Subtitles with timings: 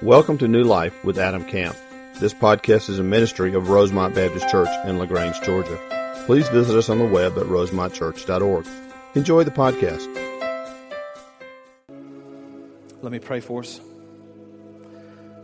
[0.00, 1.76] Welcome to New Life with Adam Camp.
[2.18, 5.78] This podcast is a ministry of Rosemont Baptist Church in LaGrange, Georgia.
[6.26, 8.66] Please visit us on the web at rosemontchurch.org.
[9.14, 10.08] Enjoy the podcast.
[13.00, 13.80] Let me pray for us.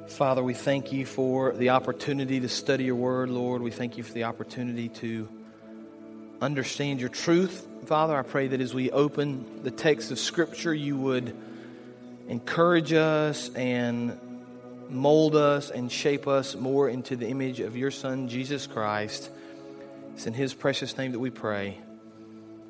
[0.09, 3.62] Father, we thank you for the opportunity to study your word, Lord.
[3.62, 5.29] We thank you for the opportunity to
[6.41, 7.65] understand your truth.
[7.85, 11.37] Father, I pray that as we open the text of Scripture, you would
[12.29, 14.19] encourage us and
[14.91, 19.30] mold us and shape us more into the image of your Son, Jesus Christ.
[20.14, 21.79] It's in His precious name that we pray.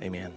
[0.03, 0.33] Amen.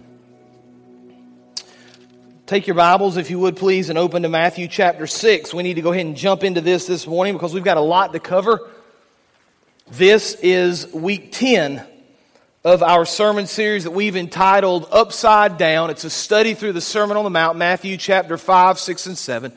[2.46, 5.54] Take your Bibles, if you would please, and open to Matthew chapter 6.
[5.54, 7.80] We need to go ahead and jump into this this morning because we've got a
[7.80, 8.68] lot to cover.
[9.90, 11.86] This is week 10
[12.64, 15.90] of our sermon series that we've entitled Upside Down.
[15.90, 19.52] It's a study through the Sermon on the Mount, Matthew chapter 5, 6, and 7.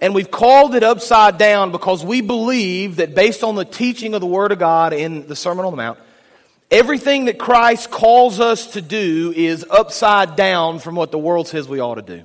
[0.00, 4.20] And we've called it upside down because we believe that based on the teaching of
[4.20, 5.98] the Word of God in the Sermon on the Mount,
[6.70, 11.68] everything that Christ calls us to do is upside down from what the world says
[11.68, 12.24] we ought to do.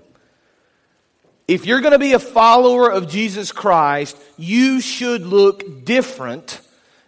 [1.47, 6.61] If you're going to be a follower of Jesus Christ, you should look different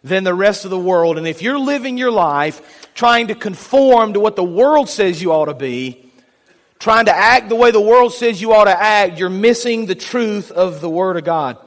[0.03, 1.17] than the rest of the world.
[1.17, 5.31] And if you're living your life trying to conform to what the world says you
[5.31, 6.04] ought to be,
[6.79, 9.95] trying to act the way the world says you ought to act, you're missing the
[9.95, 11.57] truth of the Word of God.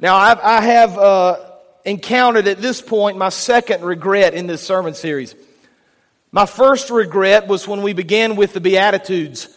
[0.00, 1.40] Now, I've, I have uh,
[1.84, 5.34] encountered at this point my second regret in this sermon series.
[6.32, 9.48] My first regret was when we began with the Beatitudes.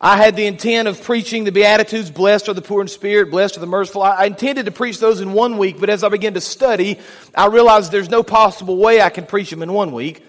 [0.00, 3.58] I had the intent of preaching the Beatitudes, blessed are the poor in spirit, blessed
[3.58, 4.02] are the merciful.
[4.02, 6.98] I intended to preach those in one week, but as I began to study,
[7.34, 10.24] I realized there's no possible way I can preach them in one week.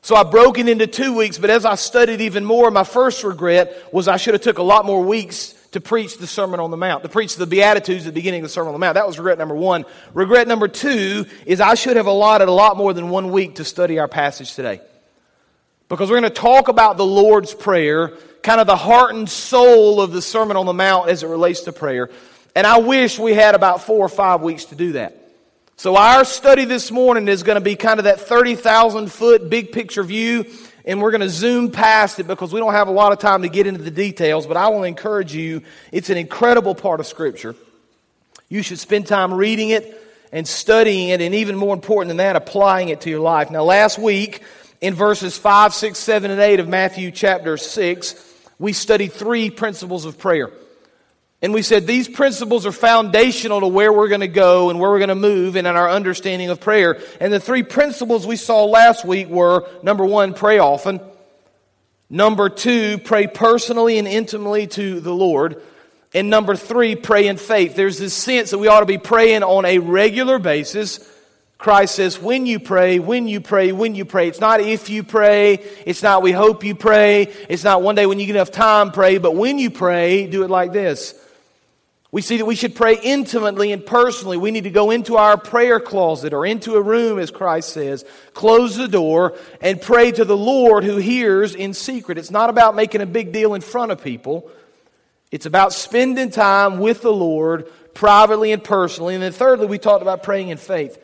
[0.00, 3.24] So I broke it into two weeks, but as I studied even more, my first
[3.24, 6.70] regret was I should have took a lot more weeks to preach the Sermon on
[6.70, 8.94] the Mount, to preach the Beatitudes at the beginning of the Sermon on the Mount.
[8.94, 9.84] That was regret number one.
[10.14, 13.64] Regret number two is I should have allotted a lot more than one week to
[13.64, 14.80] study our passage today.
[15.88, 20.00] Because we're going to talk about the Lord's Prayer, kind of the heart and soul
[20.00, 22.08] of the Sermon on the Mount as it relates to prayer.
[22.54, 25.17] And I wish we had about four or five weeks to do that.
[25.78, 29.70] So our study this morning is going to be kind of that 30,000 foot big
[29.70, 30.44] picture view,
[30.84, 33.42] and we're going to zoom past it because we don't have a lot of time
[33.42, 35.62] to get into the details, but I want to encourage you,
[35.92, 37.54] it's an incredible part of Scripture.
[38.48, 42.34] You should spend time reading it and studying it, and even more important than that,
[42.34, 43.52] applying it to your life.
[43.52, 44.42] Now, last week,
[44.80, 50.06] in verses 5, 6, 7, and 8 of Matthew chapter 6, we studied three principles
[50.06, 50.50] of prayer.
[51.40, 54.90] And we said these principles are foundational to where we're going to go and where
[54.90, 57.00] we're going to move and in our understanding of prayer.
[57.20, 61.00] And the three principles we saw last week were number one, pray often.
[62.10, 65.62] Number two, pray personally and intimately to the Lord.
[66.12, 67.76] And number three, pray in faith.
[67.76, 71.06] There's this sense that we ought to be praying on a regular basis.
[71.58, 74.26] Christ says, when you pray, when you pray, when you pray.
[74.28, 75.54] It's not if you pray.
[75.86, 77.32] It's not we hope you pray.
[77.48, 79.18] It's not one day when you get enough time pray.
[79.18, 81.14] But when you pray, do it like this.
[82.10, 84.38] We see that we should pray intimately and personally.
[84.38, 88.04] We need to go into our prayer closet or into a room, as Christ says,
[88.32, 92.16] close the door, and pray to the Lord who hears in secret.
[92.16, 94.50] It's not about making a big deal in front of people,
[95.30, 99.14] it's about spending time with the Lord privately and personally.
[99.14, 100.96] And then, thirdly, we talked about praying in faith.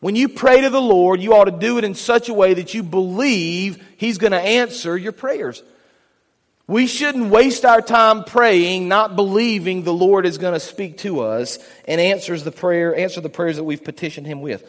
[0.00, 2.52] When you pray to the Lord, you ought to do it in such a way
[2.52, 5.62] that you believe He's going to answer your prayers.
[6.68, 11.20] We shouldn't waste our time praying, not believing the Lord is going to speak to
[11.20, 14.68] us and answers the prayer, answer the prayers that we've petitioned Him with.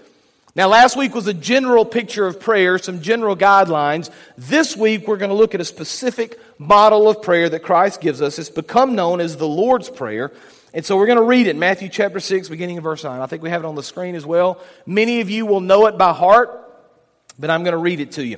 [0.56, 4.12] Now, last week was a general picture of prayer, some general guidelines.
[4.38, 8.22] This week, we're going to look at a specific model of prayer that Christ gives
[8.22, 8.40] us.
[8.40, 10.32] It's become known as the Lord's Prayer.
[10.74, 13.22] And so we're going to read it, Matthew chapter 6, beginning of verse 9.
[13.22, 14.60] I think we have it on the screen as well.
[14.86, 16.50] Many of you will know it by heart,
[17.40, 18.38] but I'm going to read it to you.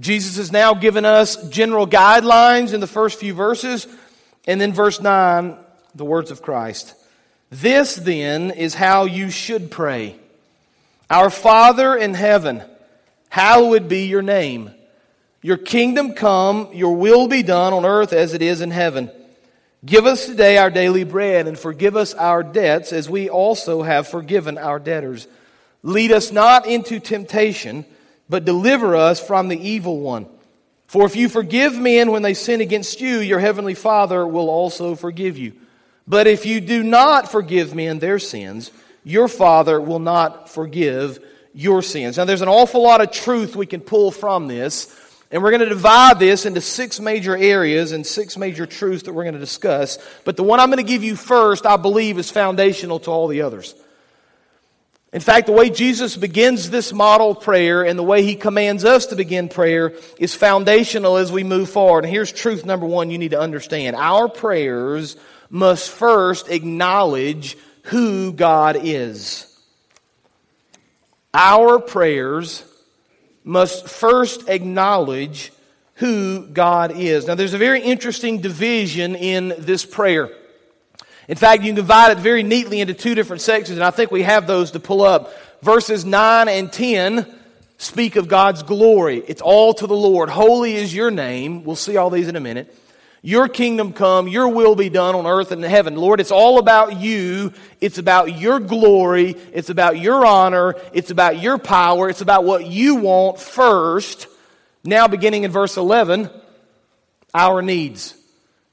[0.00, 3.86] Jesus has now given us general guidelines in the first few verses.
[4.46, 5.56] And then, verse 9,
[5.94, 6.94] the words of Christ.
[7.50, 10.16] This then is how you should pray
[11.08, 12.62] Our Father in heaven,
[13.28, 14.70] hallowed be your name.
[15.42, 19.10] Your kingdom come, your will be done on earth as it is in heaven.
[19.84, 24.08] Give us today our daily bread and forgive us our debts as we also have
[24.08, 25.28] forgiven our debtors.
[25.82, 27.84] Lead us not into temptation
[28.28, 30.26] but deliver us from the evil one.
[30.86, 34.94] For if you forgive men when they sin against you, your heavenly Father will also
[34.94, 35.54] forgive you.
[36.06, 38.70] But if you do not forgive men their sins,
[39.02, 41.24] your Father will not forgive
[41.54, 42.16] your sins.
[42.16, 44.94] Now, there's an awful lot of truth we can pull from this.
[45.30, 49.12] And we're going to divide this into six major areas and six major truths that
[49.12, 49.98] we're going to discuss.
[50.24, 53.26] But the one I'm going to give you first, I believe, is foundational to all
[53.26, 53.74] the others.
[55.14, 59.06] In fact, the way Jesus begins this model prayer and the way he commands us
[59.06, 62.02] to begin prayer is foundational as we move forward.
[62.04, 63.94] And here's truth number one you need to understand.
[63.94, 65.16] Our prayers
[65.48, 69.46] must first acknowledge who God is.
[71.32, 72.64] Our prayers
[73.44, 75.52] must first acknowledge
[75.94, 77.28] who God is.
[77.28, 80.30] Now, there's a very interesting division in this prayer.
[81.28, 84.10] In fact, you can divide it very neatly into two different sections, and I think
[84.10, 85.32] we have those to pull up.
[85.62, 87.26] Verses 9 and 10
[87.78, 89.22] speak of God's glory.
[89.26, 90.28] It's all to the Lord.
[90.28, 91.64] Holy is your name.
[91.64, 92.74] We'll see all these in a minute.
[93.22, 95.96] Your kingdom come, your will be done on earth and in heaven.
[95.96, 97.54] Lord, it's all about you.
[97.80, 99.36] It's about your glory.
[99.54, 100.74] It's about your honor.
[100.92, 102.10] It's about your power.
[102.10, 104.26] It's about what you want first.
[104.84, 106.28] Now, beginning in verse 11,
[107.34, 108.14] our needs.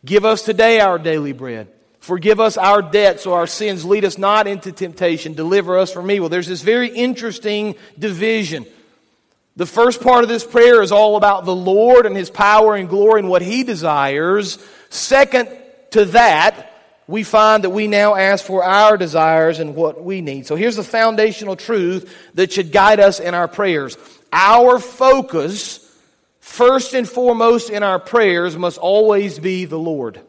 [0.03, 1.69] Give us today our daily bread.
[2.01, 5.33] Forgive us our debts so our sins lead us not into temptation.
[5.33, 6.29] Deliver us from evil.
[6.29, 8.65] There's this very interesting division.
[9.55, 12.89] The first part of this prayer is all about the Lord and His power and
[12.89, 14.57] glory and what He desires.
[14.89, 15.49] Second
[15.91, 16.73] to that,
[17.05, 20.47] we find that we now ask for our desires and what we need.
[20.47, 23.95] So here's the foundational truth that should guide us in our prayers.
[24.33, 25.87] Our focus,
[26.39, 30.19] first and foremost in our prayers, must always be the Lord.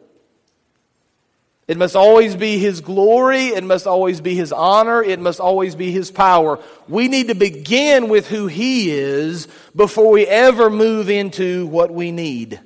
[1.72, 3.46] It must always be His glory.
[3.46, 5.02] It must always be His honor.
[5.02, 6.58] It must always be His power.
[6.86, 12.12] We need to begin with who He is before we ever move into what we
[12.12, 12.60] need.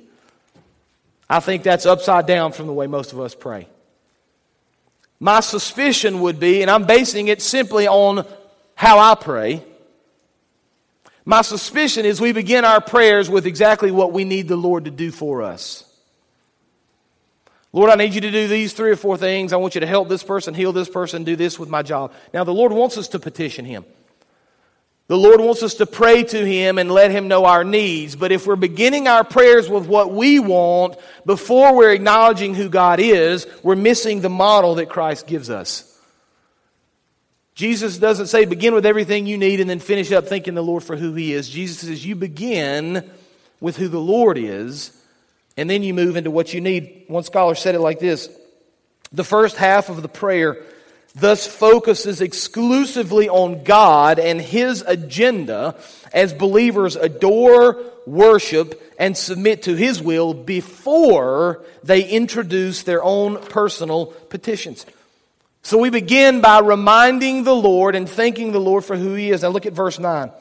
[1.29, 3.69] I think that's upside down from the way most of us pray.
[5.21, 8.25] My suspicion would be, and I'm basing it simply on
[8.75, 9.63] how I pray.
[11.23, 14.91] My suspicion is we begin our prayers with exactly what we need the Lord to
[14.91, 15.86] do for us.
[17.77, 19.53] Lord, I need you to do these three or four things.
[19.53, 22.11] I want you to help this person, heal this person, do this with my job.
[22.33, 23.85] Now, the Lord wants us to petition Him.
[25.05, 28.15] The Lord wants us to pray to Him and let Him know our needs.
[28.15, 32.99] But if we're beginning our prayers with what we want before we're acknowledging who God
[32.99, 35.83] is, we're missing the model that Christ gives us.
[37.53, 40.83] Jesus doesn't say begin with everything you need and then finish up thanking the Lord
[40.83, 41.47] for who He is.
[41.47, 43.07] Jesus says you begin
[43.59, 44.96] with who the Lord is
[45.57, 47.05] and then you move into what you need.
[47.07, 48.29] One scholar said it like this
[49.11, 50.63] The first half of the prayer
[51.15, 55.75] thus focuses exclusively on God and His agenda
[56.13, 64.07] as believers adore, worship, and submit to His will before they introduce their own personal
[64.07, 64.85] petitions.
[65.63, 69.41] So we begin by reminding the Lord and thanking the Lord for who He is.
[69.41, 70.31] Now look at verse 9.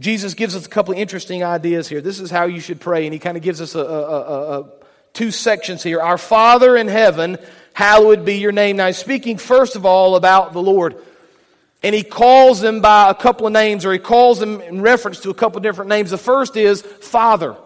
[0.00, 2.00] Jesus gives us a couple of interesting ideas here.
[2.00, 4.68] This is how you should pray, and he kind of gives us a, a, a,
[5.12, 6.00] two sections here.
[6.00, 7.36] Our Father in heaven,
[7.74, 8.78] hallowed be your name.
[8.78, 10.96] Now, he's speaking first of all about the Lord.
[11.82, 15.20] And he calls them by a couple of names, or he calls them in reference
[15.20, 16.10] to a couple of different names.
[16.10, 17.56] The first is Father.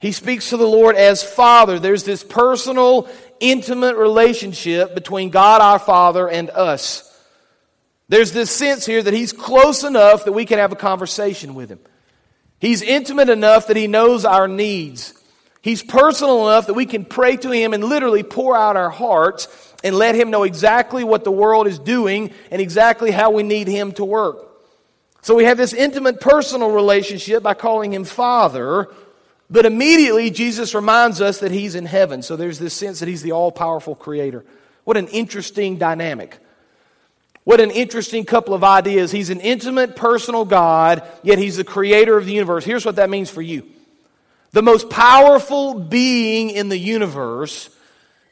[0.00, 1.78] He speaks to the Lord as Father.
[1.78, 3.08] There's this personal,
[3.40, 7.15] intimate relationship between God our Father and us.
[8.08, 11.70] There's this sense here that he's close enough that we can have a conversation with
[11.70, 11.80] him.
[12.60, 15.12] He's intimate enough that he knows our needs.
[15.60, 19.48] He's personal enough that we can pray to him and literally pour out our hearts
[19.82, 23.66] and let him know exactly what the world is doing and exactly how we need
[23.66, 24.46] him to work.
[25.22, 28.88] So we have this intimate personal relationship by calling him Father,
[29.50, 32.22] but immediately Jesus reminds us that he's in heaven.
[32.22, 34.44] So there's this sense that he's the all powerful creator.
[34.84, 36.38] What an interesting dynamic.
[37.46, 39.12] What an interesting couple of ideas.
[39.12, 42.64] He's an intimate, personal God, yet He's the creator of the universe.
[42.64, 43.62] Here's what that means for you
[44.50, 47.70] the most powerful being in the universe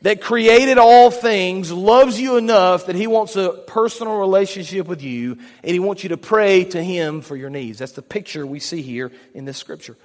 [0.02, 5.38] that created all things loves you enough that He wants a personal relationship with you,
[5.62, 7.78] and He wants you to pray to Him for your needs.
[7.78, 9.96] That's the picture we see here in this scripture.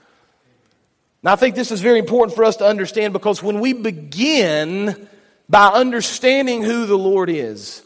[1.24, 5.08] Now, I think this is very important for us to understand because when we begin
[5.50, 7.84] by understanding who the Lord is,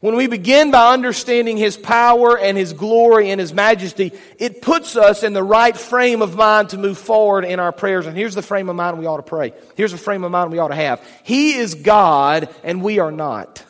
[0.00, 4.96] when we begin by understanding His power and His glory and His majesty, it puts
[4.96, 8.06] us in the right frame of mind to move forward in our prayers.
[8.06, 9.52] And here's the frame of mind we ought to pray.
[9.76, 11.06] Here's the frame of mind we ought to have.
[11.22, 13.62] He is God and we are not.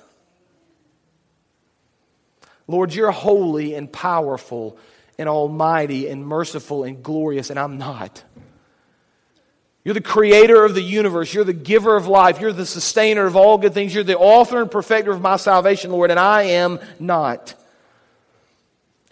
[2.69, 4.79] Lord, you're holy and powerful
[5.19, 8.23] and almighty and merciful and glorious, and I'm not.
[9.85, 11.33] You're the creator of the universe.
[11.33, 12.41] You're the giver of life.
[12.41, 13.95] You're the sustainer of all good things.
[13.95, 17.55] You're the author and perfecter of my salvation, Lord, and I am not.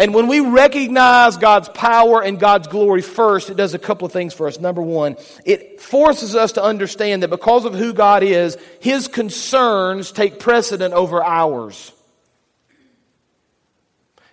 [0.01, 4.13] And when we recognize God's power and God's glory first, it does a couple of
[4.13, 4.61] things for us.
[4.61, 10.13] Number one, it forces us to understand that because of who God is, His concerns
[10.13, 11.93] take precedent over ours.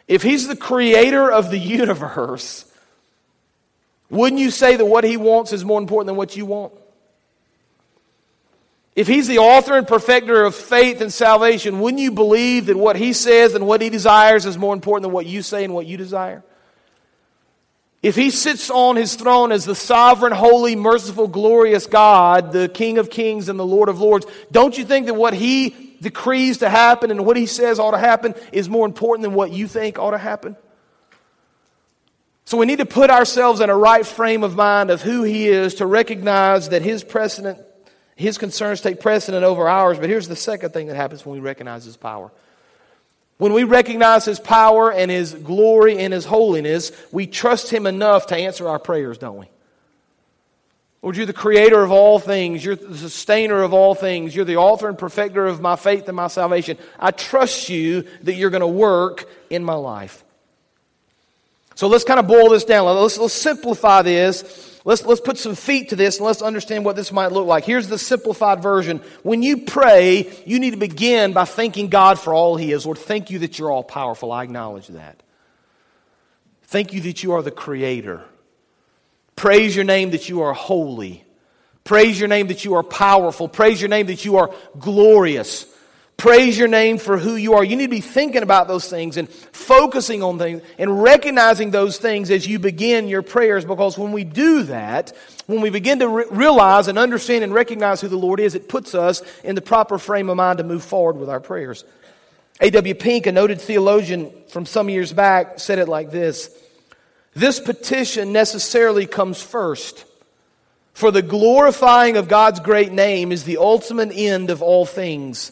[0.07, 2.64] If He's the creator of the universe,
[4.09, 6.73] wouldn't you say that what He wants is more important than what you want?
[8.95, 12.95] If he's the author and perfecter of faith and salvation, wouldn't you believe that what
[12.95, 15.85] he says and what he desires is more important than what you say and what
[15.85, 16.43] you desire?
[18.01, 22.97] If he sits on his throne as the sovereign, holy, merciful, glorious God, the King
[22.97, 26.69] of kings and the Lord of lords, don't you think that what he decrees to
[26.69, 29.99] happen and what he says ought to happen is more important than what you think
[29.99, 30.55] ought to happen?
[32.45, 35.47] So we need to put ourselves in a right frame of mind of who he
[35.47, 37.59] is to recognize that his precedent
[38.15, 39.99] his concerns take precedent over ours.
[39.99, 42.31] But here's the second thing that happens when we recognize His power.
[43.37, 48.27] When we recognize His power and His glory and His holiness, we trust Him enough
[48.27, 49.49] to answer our prayers, don't we?
[51.01, 52.65] Lord, you're the creator of all things.
[52.65, 54.35] You're the sustainer of all things.
[54.35, 56.77] You're the author and perfecter of my faith and my salvation.
[56.97, 60.24] I trust you that you're going to work in my life.
[61.75, 62.85] So let's kind of boil this down.
[62.85, 66.95] Let's, let's simplify this Let's, let's put some feet to this and let's understand what
[66.95, 67.65] this might look like.
[67.65, 69.01] Here's the simplified version.
[69.23, 72.85] When you pray, you need to begin by thanking God for all He is.
[72.85, 74.31] Lord, thank you that you're all powerful.
[74.31, 75.23] I acknowledge that.
[76.65, 78.23] Thank you that you are the Creator.
[79.35, 81.25] Praise your name that you are holy.
[81.83, 83.47] Praise your name that you are powerful.
[83.47, 85.65] Praise your name that you are glorious.
[86.17, 87.63] Praise your name for who you are.
[87.63, 91.97] You need to be thinking about those things and focusing on things and recognizing those
[91.97, 95.15] things as you begin your prayers because when we do that,
[95.47, 98.69] when we begin to re- realize and understand and recognize who the Lord is, it
[98.69, 101.83] puts us in the proper frame of mind to move forward with our prayers.
[102.61, 102.95] A.W.
[102.95, 106.49] Pink, a noted theologian from some years back, said it like this
[107.33, 110.05] This petition necessarily comes first.
[110.93, 115.51] For the glorifying of God's great name is the ultimate end of all things.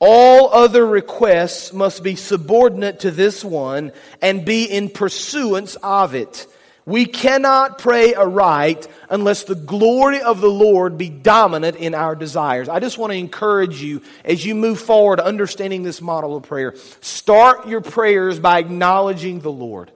[0.00, 3.92] All other requests must be subordinate to this one
[4.22, 6.46] and be in pursuance of it.
[6.86, 12.70] We cannot pray aright unless the glory of the Lord be dominant in our desires.
[12.70, 16.74] I just want to encourage you as you move forward understanding this model of prayer.
[17.02, 19.92] Start your prayers by acknowledging the Lord,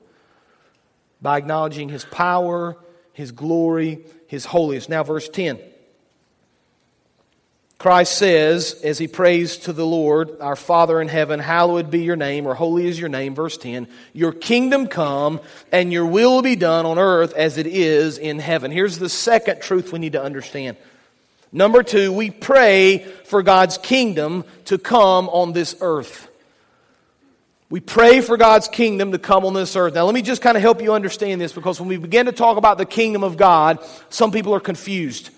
[1.23, 2.76] by acknowledging His power,
[3.14, 4.90] His glory, His holiness.
[4.90, 5.58] Now, verse 10.
[7.84, 12.16] Christ says, as he prays to the Lord, Our Father in heaven, hallowed be your
[12.16, 15.38] name, or holy is your name, verse 10, Your kingdom come,
[15.70, 18.70] and your will be done on earth as it is in heaven.
[18.70, 20.78] Here's the second truth we need to understand.
[21.52, 26.26] Number two, we pray for God's kingdom to come on this earth.
[27.68, 29.92] We pray for God's kingdom to come on this earth.
[29.92, 32.32] Now, let me just kind of help you understand this because when we begin to
[32.32, 35.28] talk about the kingdom of God, some people are confused.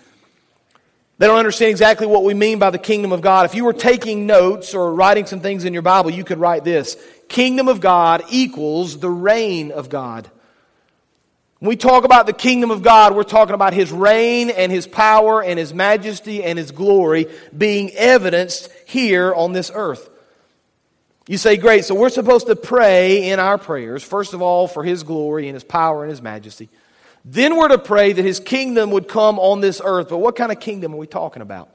[1.19, 3.45] They don't understand exactly what we mean by the kingdom of God.
[3.45, 6.63] If you were taking notes or writing some things in your Bible, you could write
[6.63, 6.95] this
[7.27, 10.29] Kingdom of God equals the reign of God.
[11.59, 14.85] When we talk about the kingdom of God, we're talking about His reign and His
[14.85, 17.25] power and His majesty and His glory
[17.57, 20.07] being evidenced here on this earth.
[21.27, 24.83] You say, great, so we're supposed to pray in our prayers, first of all, for
[24.83, 26.69] His glory and His power and His majesty.
[27.25, 30.09] Then we're to pray that his kingdom would come on this earth.
[30.09, 31.69] But what kind of kingdom are we talking about?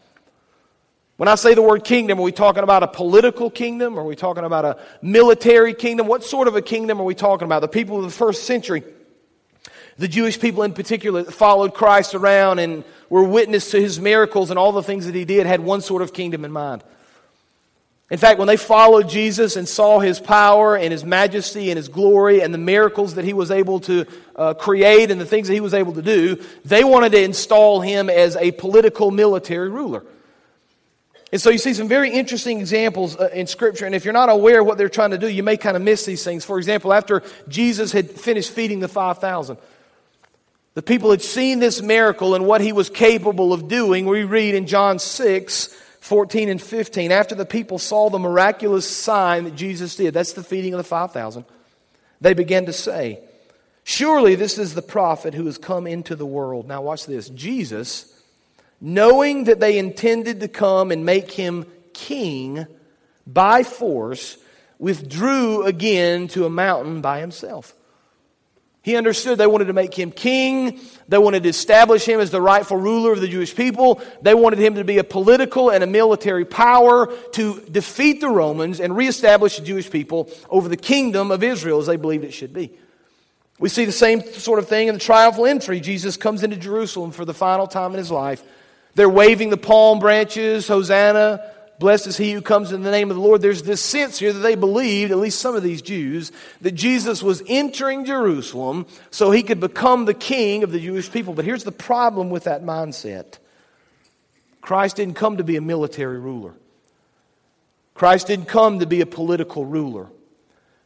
[1.16, 3.98] When I say the word kingdom, are we talking about a political kingdom?
[3.98, 6.06] Are we talking about a military kingdom?
[6.06, 7.60] What sort of a kingdom are we talking about?
[7.60, 8.82] The people of the first century,
[9.98, 14.50] the Jewish people in particular that followed Christ around and were witness to his miracles
[14.50, 16.82] and all the things that he did, had one sort of kingdom in mind.
[18.12, 21.88] In fact, when they followed Jesus and saw his power and his majesty and his
[21.88, 24.04] glory and the miracles that he was able to
[24.36, 27.80] uh, create and the things that he was able to do, they wanted to install
[27.80, 30.04] him as a political military ruler.
[31.32, 33.86] And so you see some very interesting examples uh, in Scripture.
[33.86, 35.82] And if you're not aware of what they're trying to do, you may kind of
[35.82, 36.44] miss these things.
[36.44, 39.56] For example, after Jesus had finished feeding the 5,000,
[40.74, 44.04] the people had seen this miracle and what he was capable of doing.
[44.04, 49.44] We read in John 6 14 and 15, after the people saw the miraculous sign
[49.44, 51.44] that Jesus did, that's the feeding of the 5,000,
[52.20, 53.20] they began to say,
[53.84, 56.66] Surely this is the prophet who has come into the world.
[56.66, 57.28] Now, watch this.
[57.28, 58.20] Jesus,
[58.80, 62.66] knowing that they intended to come and make him king
[63.24, 64.38] by force,
[64.80, 67.74] withdrew again to a mountain by himself.
[68.82, 70.80] He understood they wanted to make him king.
[71.06, 74.02] They wanted to establish him as the rightful ruler of the Jewish people.
[74.22, 78.80] They wanted him to be a political and a military power to defeat the Romans
[78.80, 82.52] and reestablish the Jewish people over the kingdom of Israel as they believed it should
[82.52, 82.72] be.
[83.60, 85.78] We see the same sort of thing in the triumphal entry.
[85.78, 88.42] Jesus comes into Jerusalem for the final time in his life.
[88.96, 91.51] They're waving the palm branches, Hosanna,
[91.82, 93.42] Blessed is he who comes in the name of the Lord.
[93.42, 97.24] There's this sense here that they believed, at least some of these Jews, that Jesus
[97.24, 101.34] was entering Jerusalem so he could become the king of the Jewish people.
[101.34, 103.38] But here's the problem with that mindset
[104.60, 106.54] Christ didn't come to be a military ruler,
[107.94, 110.06] Christ didn't come to be a political ruler.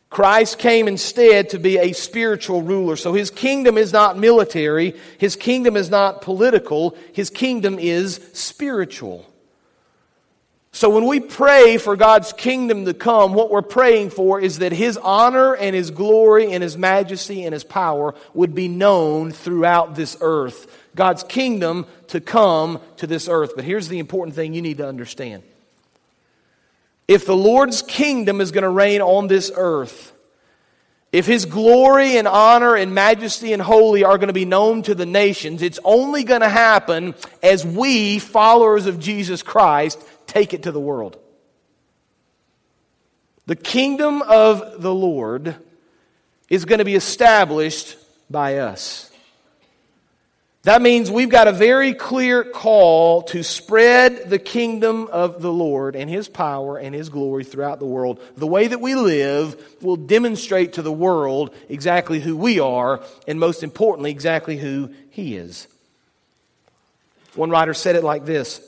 [0.09, 2.97] Christ came instead to be a spiritual ruler.
[2.97, 9.26] So his kingdom is not military, his kingdom is not political, his kingdom is spiritual.
[10.76, 14.73] So when we pray for God's kingdom to come, what we're praying for is that
[14.73, 19.95] His honor and His glory and His majesty and His power would be known throughout
[19.95, 20.71] this earth.
[20.95, 23.52] God's kingdom to come to this earth.
[23.56, 25.45] But here's the important thing you need to understand.
[27.09, 30.12] If the Lord's kingdom is going to reign on this earth,
[31.13, 34.95] if his glory and honor and majesty and holy are going to be known to
[34.95, 40.65] the nations, it's only going to happen as we, followers of Jesus Christ, take it
[40.65, 41.19] to the world.
[43.47, 45.55] The kingdom of the Lord
[46.51, 47.97] is going to be established
[48.29, 49.11] by us.
[50.67, 55.95] That means we've got a very clear call to spread the kingdom of the Lord
[55.95, 58.21] and His power and His glory throughout the world.
[58.37, 63.39] The way that we live will demonstrate to the world exactly who we are, and
[63.39, 65.69] most importantly, exactly who He is.
[67.37, 68.61] One writer said it like this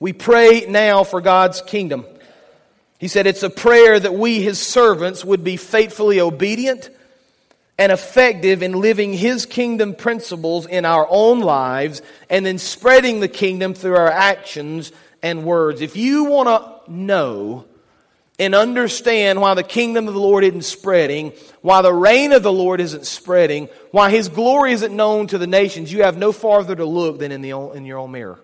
[0.00, 2.06] we pray now for God's kingdom.
[2.98, 6.88] He said it's a prayer that we, his servants, would be faithfully obedient
[7.78, 13.28] and effective in living his kingdom principles in our own lives and then spreading the
[13.28, 15.80] kingdom through our actions and words.
[15.80, 17.64] If you want to know
[18.38, 22.52] and understand why the kingdom of the Lord isn't spreading, why the reign of the
[22.52, 26.76] Lord isn't spreading, why his glory isn't known to the nations, you have no farther
[26.76, 28.38] to look than in, the, in your own mirror.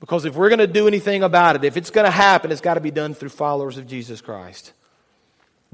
[0.00, 2.60] Because if we're going to do anything about it, if it's going to happen, it's
[2.60, 4.74] got to be done through followers of Jesus Christ.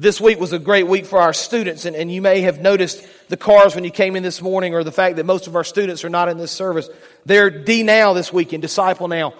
[0.00, 3.06] This week was a great week for our students, and, and you may have noticed
[3.28, 5.62] the cars when you came in this morning, or the fact that most of our
[5.62, 6.88] students are not in this service.
[7.26, 9.34] They're D Now this weekend, Disciple Now.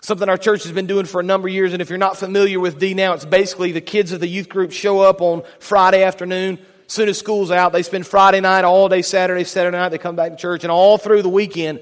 [0.00, 2.16] Something our church has been doing for a number of years, and if you're not
[2.16, 5.42] familiar with D Now, it's basically the kids of the youth group show up on
[5.58, 6.58] Friday afternoon.
[6.86, 9.98] As soon as school's out, they spend Friday night, all day Saturday, Saturday night, they
[9.98, 11.80] come back to church, and all through the weekend,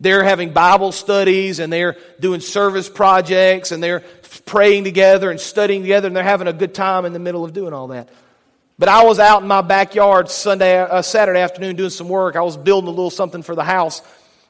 [0.00, 4.00] they're having Bible studies and they're doing service projects and they're
[4.40, 7.52] praying together and studying together and they're having a good time in the middle of
[7.52, 8.08] doing all that.
[8.78, 12.36] But I was out in my backyard Sunday, uh, Saturday afternoon doing some work.
[12.36, 14.02] I was building a little something for the house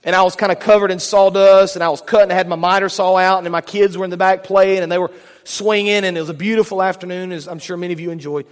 [0.05, 2.31] and I was kind of covered in sawdust and I was cutting.
[2.31, 4.91] I had my miter saw out and my kids were in the back playing and
[4.91, 5.11] they were
[5.45, 8.47] swinging and it was a beautiful afternoon as I'm sure many of you enjoyed.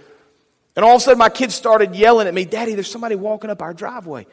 [0.75, 3.49] And all of a sudden my kids started yelling at me, Daddy, there's somebody walking
[3.49, 4.27] up our driveway.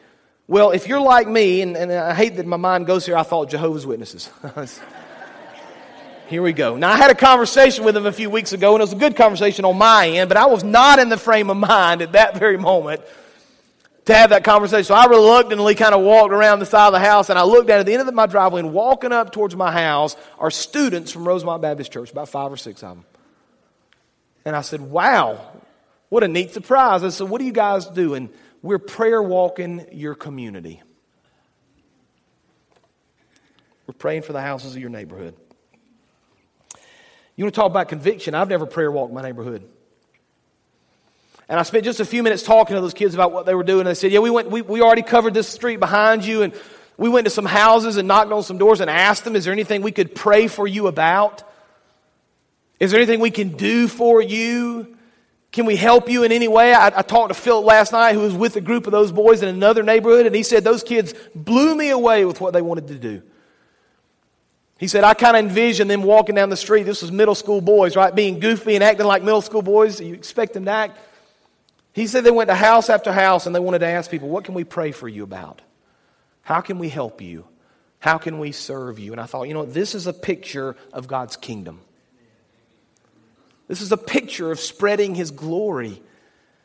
[0.47, 3.23] Well, if you're like me, and, and I hate that my mind goes here, I
[3.23, 4.29] thought Jehovah's Witnesses.
[6.29, 6.75] Here we go.
[6.75, 8.97] Now, I had a conversation with him a few weeks ago, and it was a
[8.97, 12.11] good conversation on my end, but I was not in the frame of mind at
[12.11, 13.01] that very moment
[14.05, 14.83] to have that conversation.
[14.83, 17.67] So I reluctantly kind of walked around the side of the house, and I looked
[17.67, 21.11] down at the end of my driveway, and walking up towards my house are students
[21.11, 23.05] from Rosemont Baptist Church, about five or six of them.
[24.45, 25.41] And I said, Wow,
[26.09, 27.03] what a neat surprise.
[27.03, 28.29] I said, What are you guys doing?
[28.61, 30.79] We're prayer walking your community.
[33.87, 35.35] We're praying for the houses of your neighborhood.
[37.39, 38.35] You want to talk about conviction?
[38.35, 39.63] I've never prayer walked my neighborhood.
[41.47, 43.63] And I spent just a few minutes talking to those kids about what they were
[43.63, 43.79] doing.
[43.79, 46.41] And they said, Yeah, we, went, we, we already covered this street behind you.
[46.41, 46.53] And
[46.97, 49.53] we went to some houses and knocked on some doors and asked them, Is there
[49.53, 51.43] anything we could pray for you about?
[52.77, 54.97] Is there anything we can do for you?
[55.53, 56.73] Can we help you in any way?
[56.73, 59.41] I, I, talked to Philip last night, who was with a group of those boys
[59.41, 62.89] in another neighborhood, and he said those kids blew me away with what they wanted
[62.89, 63.21] to do.
[64.79, 66.83] He said, I kind of envisioned them walking down the street.
[66.83, 68.15] This was middle school boys, right?
[68.15, 69.99] Being goofy and acting like middle school boys.
[69.99, 70.97] You expect them to act.
[71.91, 74.45] He said they went to house after house and they wanted to ask people, What
[74.45, 75.61] can we pray for you about?
[76.43, 77.45] How can we help you?
[77.99, 79.11] How can we serve you?
[79.11, 81.81] And I thought, you know, this is a picture of God's kingdom.
[83.67, 86.01] This is a picture of spreading His glory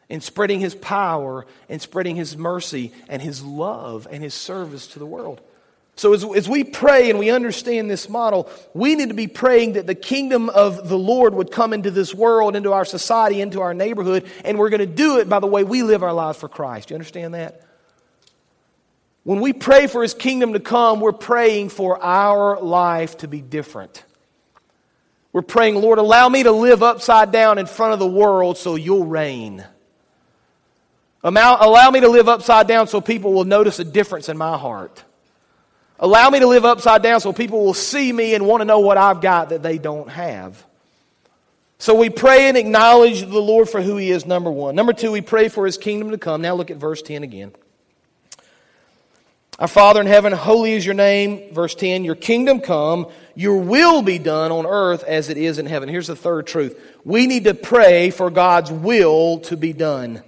[0.09, 5.00] and spreading His power and spreading His mercy and His love and His service to
[5.00, 5.40] the world.
[5.96, 9.74] So, as, as we pray and we understand this model, we need to be praying
[9.74, 13.61] that the kingdom of the Lord would come into this world, into our society, into
[13.61, 16.38] our neighborhood, and we're going to do it by the way we live our lives
[16.38, 16.90] for Christ.
[16.90, 17.62] You understand that?
[19.22, 23.40] When we pray for his kingdom to come, we're praying for our life to be
[23.40, 24.02] different.
[25.33, 28.74] We're praying, Lord, allow me to live upside down in front of the world so
[28.74, 29.64] you'll reign.
[31.22, 35.02] Allow me to live upside down so people will notice a difference in my heart.
[35.98, 38.80] Allow me to live upside down so people will see me and want to know
[38.80, 40.64] what I've got that they don't have.
[41.78, 44.74] So we pray and acknowledge the Lord for who He is, number one.
[44.74, 46.40] Number two, we pray for His kingdom to come.
[46.40, 47.52] Now look at verse 10 again.
[49.59, 51.54] Our Father in heaven, holy is your name.
[51.54, 55.66] Verse 10, your kingdom come, your will be done on earth as it is in
[55.66, 55.88] heaven.
[55.88, 56.80] Here's the third truth.
[57.04, 60.22] We need to pray for God's will to be done.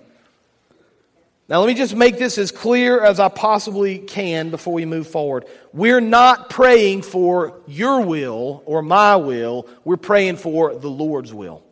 [1.49, 5.07] Now, let me just make this as clear as I possibly can before we move
[5.07, 5.45] forward.
[5.73, 11.63] We're not praying for your will or my will, we're praying for the Lord's will.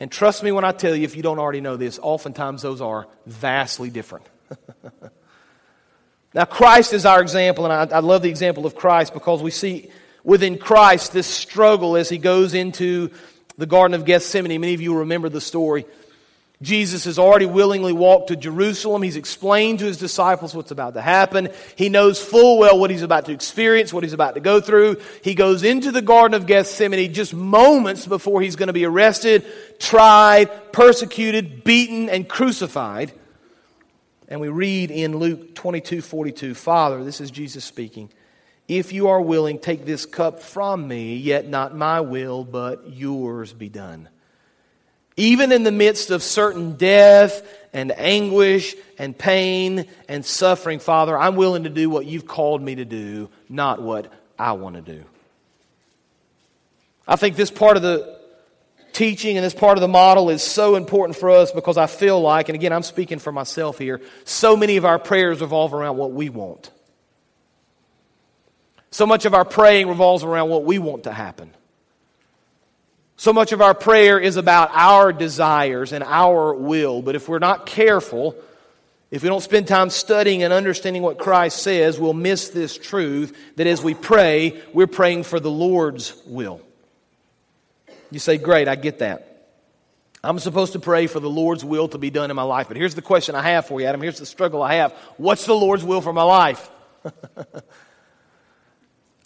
[0.00, 2.80] And trust me when I tell you, if you don't already know this, oftentimes those
[2.80, 4.26] are vastly different.
[6.34, 9.52] now, Christ is our example, and I, I love the example of Christ because we
[9.52, 9.90] see
[10.24, 13.12] within Christ this struggle as he goes into
[13.56, 14.60] the Garden of Gethsemane.
[14.60, 15.86] Many of you remember the story.
[16.64, 19.02] Jesus has already willingly walked to Jerusalem.
[19.02, 21.50] He's explained to his disciples what's about to happen.
[21.76, 24.96] He knows full well what he's about to experience, what he's about to go through.
[25.22, 29.44] He goes into the Garden of Gethsemane just moments before he's going to be arrested,
[29.78, 33.12] tried, persecuted, beaten, and crucified.
[34.26, 38.10] And we read in Luke 22 42, Father, this is Jesus speaking,
[38.66, 43.52] if you are willing, take this cup from me, yet not my will, but yours
[43.52, 44.08] be done.
[45.16, 51.36] Even in the midst of certain death and anguish and pain and suffering, Father, I'm
[51.36, 55.04] willing to do what you've called me to do, not what I want to do.
[57.06, 58.18] I think this part of the
[58.92, 62.20] teaching and this part of the model is so important for us because I feel
[62.20, 65.96] like, and again, I'm speaking for myself here, so many of our prayers revolve around
[65.96, 66.70] what we want.
[68.90, 71.52] So much of our praying revolves around what we want to happen.
[73.16, 77.38] So much of our prayer is about our desires and our will, but if we're
[77.38, 78.34] not careful,
[79.10, 83.36] if we don't spend time studying and understanding what Christ says, we'll miss this truth
[83.56, 86.60] that as we pray, we're praying for the Lord's will.
[88.10, 89.30] You say, Great, I get that.
[90.24, 92.68] I'm supposed to pray for the Lord's will to be done in my life.
[92.68, 94.00] But here's the question I have for you, Adam.
[94.00, 94.92] Here's the struggle I have.
[95.16, 96.70] What's the Lord's will for my life?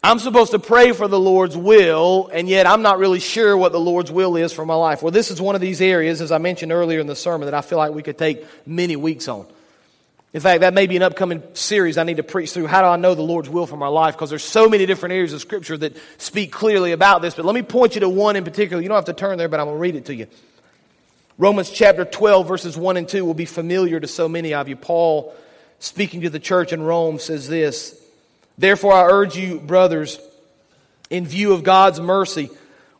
[0.03, 3.73] I'm supposed to pray for the Lord's will, and yet I'm not really sure what
[3.73, 5.03] the Lord's will is for my life.
[5.03, 7.55] Well, this is one of these areas, as I mentioned earlier in the sermon, that
[7.55, 9.47] I feel like we could take many weeks on.
[10.33, 12.69] In fact, that may be an upcoming series I need to preach through.
[12.69, 14.15] How do I know the Lord's will for my life?
[14.15, 17.35] Because there's so many different areas of Scripture that speak clearly about this.
[17.35, 18.81] But let me point you to one in particular.
[18.81, 20.29] You don't have to turn there, but I'm going to read it to you.
[21.39, 24.77] Romans chapter 12, verses 1 and 2 will be familiar to so many of you.
[24.77, 25.35] Paul,
[25.81, 27.98] speaking to the church in Rome, says this
[28.59, 30.19] Therefore, I urge you, brothers,
[31.11, 32.51] in view of God's mercy,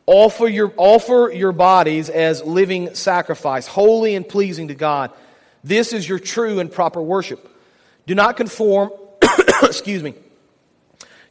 [0.05, 5.11] offer your, offer your bodies as living sacrifice, holy and pleasing to God.
[5.63, 7.45] This is your true and proper worship.
[8.07, 8.91] Do not conform,
[9.63, 10.15] excuse me,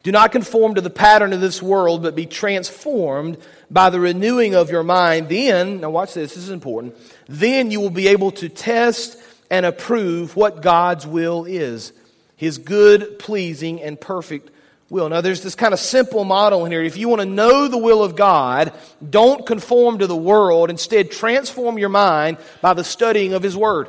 [0.03, 3.39] do not conform to the pattern of this world, but be transformed
[3.71, 5.29] by the renewing of your mind.
[5.29, 6.97] Then, now watch this, this is important.
[7.29, 9.19] Then you will be able to test
[9.51, 11.93] and approve what God's will is
[12.39, 14.51] his good, pleasing, and perfect
[14.89, 15.09] will.
[15.09, 16.85] Now, there's this kind of simple model in here.
[16.85, 18.73] If you want to know the will of God,
[19.11, 20.71] don't conform to the world.
[20.71, 23.89] Instead, transform your mind by the studying of His Word.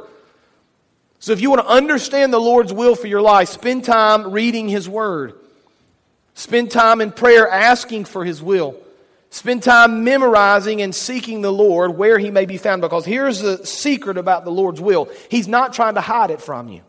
[1.19, 4.67] So, if you want to understand the Lord's will for your life, spend time reading
[4.67, 5.35] His Word.
[6.33, 8.81] Spend time in prayer asking for His will.
[9.29, 12.81] Spend time memorizing and seeking the Lord where He may be found.
[12.81, 16.67] Because here's the secret about the Lord's will He's not trying to hide it from
[16.67, 16.81] you.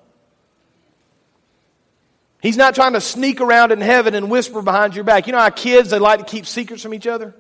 [2.43, 5.27] He's not trying to sneak around in heaven and whisper behind your back.
[5.27, 7.35] You know how kids, they like to keep secrets from each other?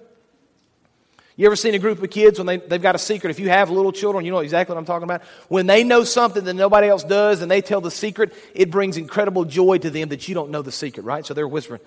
[1.36, 3.30] You ever seen a group of kids when they, they've got a secret?
[3.30, 5.22] If you have little children, you know exactly what I'm talking about.
[5.48, 8.98] When they know something that nobody else does and they tell the secret, it brings
[8.98, 11.24] incredible joy to them that you don't know the secret, right?
[11.24, 11.80] So they're whispering.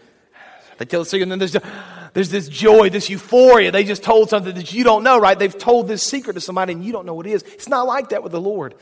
[0.80, 1.56] They tell the secret, and then there's,
[2.14, 3.70] there's this joy, this euphoria.
[3.70, 5.38] They just told something that you don't know, right?
[5.38, 7.44] They've told this secret to somebody and you don't know what it is.
[7.44, 8.74] It's not like that with the Lord.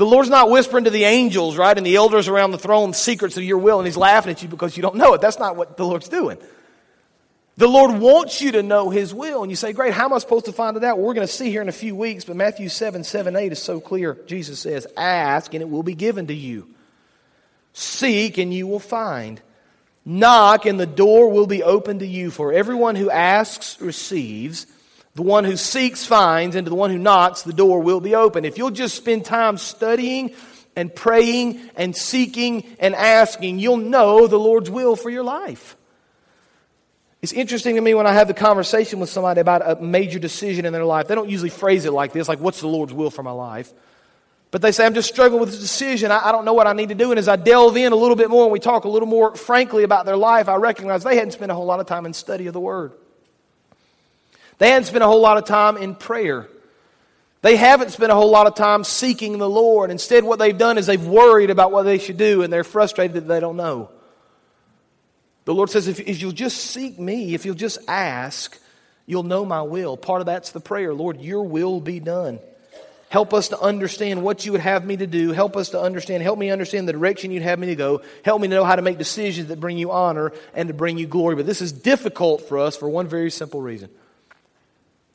[0.00, 3.36] The Lord's not whispering to the angels, right, and the elders around the throne secrets
[3.36, 5.20] of your will, and He's laughing at you because you don't know it.
[5.20, 6.38] That's not what the Lord's doing.
[7.58, 9.42] The Lord wants you to know His will.
[9.42, 10.98] And you say, Great, how am I supposed to find it out?
[10.98, 13.62] We're going to see here in a few weeks, but Matthew 7 7 8 is
[13.62, 14.16] so clear.
[14.26, 16.66] Jesus says, Ask, and it will be given to you.
[17.74, 19.38] Seek and you will find.
[20.06, 22.30] Knock and the door will be open to you.
[22.30, 24.66] For everyone who asks receives.
[25.14, 28.14] The one who seeks finds, and to the one who knocks, the door will be
[28.14, 28.44] open.
[28.44, 30.34] If you'll just spend time studying
[30.76, 35.76] and praying and seeking and asking, you'll know the Lord's will for your life.
[37.22, 40.64] It's interesting to me when I have the conversation with somebody about a major decision
[40.64, 41.08] in their life.
[41.08, 43.72] They don't usually phrase it like this, like, what's the Lord's will for my life?
[44.52, 46.10] But they say, I'm just struggling with this decision.
[46.10, 47.12] I, I, don't know what I need to do.
[47.12, 49.36] And as I delve in a little bit more and we talk a little more
[49.36, 52.12] frankly about their life, I recognize they hadn't spent a whole lot of time in
[52.12, 52.92] study of the Word.
[54.60, 56.46] They hadn't spent a whole lot of time in prayer.
[57.40, 59.90] They haven't spent a whole lot of time seeking the Lord.
[59.90, 63.14] Instead, what they've done is they've worried about what they should do and they're frustrated
[63.14, 63.88] that they don't know.
[65.46, 68.60] The Lord says, if, if you'll just seek me, if you'll just ask,
[69.06, 69.96] you'll know my will.
[69.96, 72.38] Part of that's the prayer Lord, your will be done.
[73.08, 75.32] Help us to understand what you would have me to do.
[75.32, 76.22] Help us to understand.
[76.22, 78.02] Help me understand the direction you'd have me to go.
[78.26, 80.98] Help me to know how to make decisions that bring you honor and to bring
[80.98, 81.34] you glory.
[81.34, 83.88] But this is difficult for us for one very simple reason.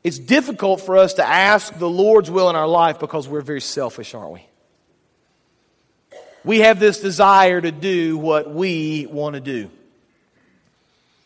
[0.06, 3.60] It's difficult for us to ask the Lord's will in our life because we're very
[3.60, 4.46] selfish, aren't we?
[6.44, 9.72] We have this desire to do what we want to do.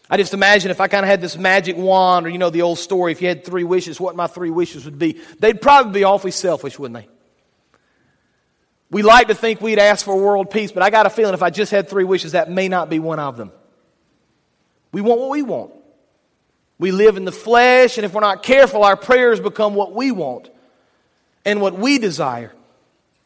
[0.10, 2.62] I just imagine if I kind of had this magic wand, or you know the
[2.62, 5.20] old story, if you had three wishes, what my three wishes would be.
[5.40, 7.10] They'd probably be awfully selfish, wouldn't they?
[8.92, 11.44] We like to think we'd ask for world peace, but I got a feeling if
[11.44, 13.52] I just had three wishes, that may not be one of them.
[14.94, 15.74] We want what we want.
[16.80, 20.12] We live in the flesh, and if we're not careful, our prayers become what we
[20.12, 20.50] want
[21.44, 22.54] and what we desire.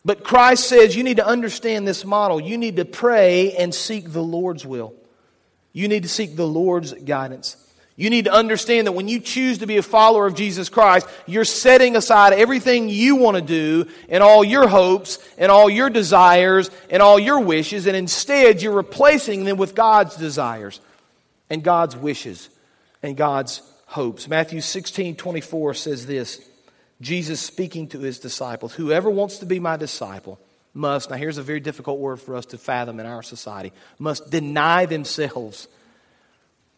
[0.04, 2.42] But Christ says you need to understand this model.
[2.42, 4.96] You need to pray and seek the Lord's will.
[5.72, 7.56] You need to seek the Lord's guidance.
[7.96, 11.08] You need to understand that when you choose to be a follower of Jesus Christ,
[11.28, 15.92] you're setting aside everything you want to do and all your hopes and all your
[15.92, 20.82] desires and all your wishes, and instead you're replacing them with God's desires
[21.52, 22.50] and God's wishes
[23.04, 24.28] and God's hopes.
[24.28, 26.42] Matthew 16 24 says this
[27.02, 30.40] Jesus speaking to his disciples Whoever wants to be my disciple
[30.74, 34.32] must, now here's a very difficult word for us to fathom in our society, must
[34.32, 35.68] deny themselves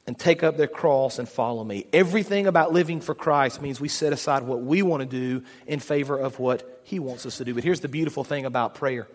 [0.08, 1.88] and take up their cross and follow me.
[1.94, 5.80] Everything about living for Christ means we set aside what we want to do in
[5.80, 7.54] favor of what He wants us to do.
[7.54, 9.08] But here's the beautiful thing about prayer.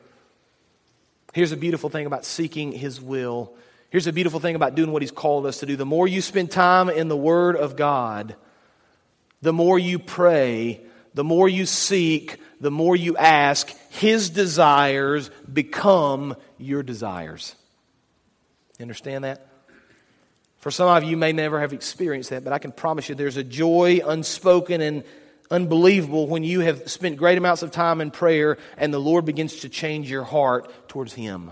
[1.32, 3.54] Here's the beautiful thing about seeking His will
[3.90, 5.76] Here's the beautiful thing about doing what He's called us to do.
[5.76, 8.36] The more you spend time in the Word of God,
[9.42, 10.80] the more you pray,
[11.14, 17.56] the more you seek, the more you ask, His desires become your desires.
[18.78, 19.46] You understand that?
[20.58, 23.14] For some of you, you may never have experienced that, but I can promise you
[23.14, 25.04] there's a joy unspoken and
[25.50, 29.56] unbelievable when you have spent great amounts of time in prayer and the Lord begins
[29.60, 31.50] to change your heart towards Him.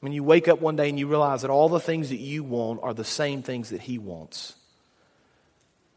[0.00, 2.44] When you wake up one day and you realize that all the things that you
[2.44, 4.54] want are the same things that He wants.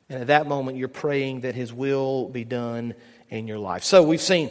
[0.09, 2.95] And at that moment, you're praying that His will be done
[3.29, 3.83] in your life.
[3.83, 4.49] So we've seen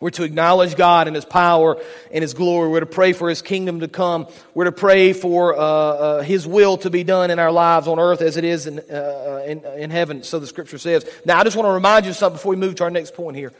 [0.00, 1.76] we're to acknowledge God and His power
[2.12, 2.68] and His glory.
[2.68, 4.28] We're to pray for His kingdom to come.
[4.54, 7.98] We're to pray for uh, uh, His will to be done in our lives on
[7.98, 11.04] earth as it is in, uh, in, in heaven, so the Scripture says.
[11.24, 13.14] Now, I just want to remind you of something before we move to our next
[13.14, 13.52] point here.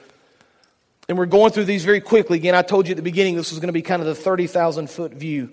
[1.09, 2.37] And we're going through these very quickly.
[2.37, 4.15] Again, I told you at the beginning this was going to be kind of the
[4.15, 5.51] 30,000 foot view.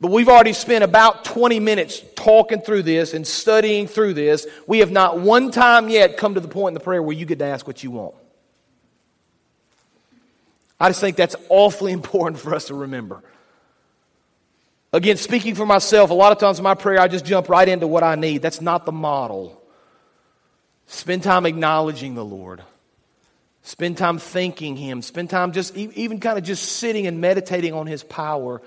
[0.00, 4.46] But we've already spent about 20 minutes talking through this and studying through this.
[4.66, 7.26] We have not one time yet come to the point in the prayer where you
[7.26, 8.14] get to ask what you want.
[10.78, 13.22] I just think that's awfully important for us to remember.
[14.92, 17.68] Again, speaking for myself, a lot of times in my prayer, I just jump right
[17.68, 18.42] into what I need.
[18.42, 19.62] That's not the model.
[20.86, 22.62] Spend time acknowledging the Lord.
[23.62, 25.02] Spend time thanking Him.
[25.02, 28.62] Spend time just even kind of just sitting and meditating on His power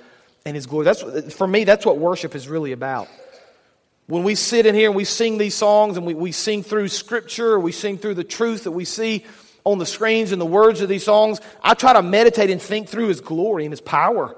[0.46, 0.86] and His glory.
[0.86, 3.08] That's, for me, that's what worship is really about.
[4.08, 6.90] When we sit in here and we sing these songs and we, we sing through
[6.90, 9.26] Scripture, we sing through the truth that we see
[9.64, 12.90] on the screens and the words of these songs, I try to meditate and think
[12.90, 14.36] through His glory and His power.